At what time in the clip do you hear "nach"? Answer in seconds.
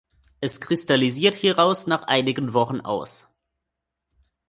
1.85-2.01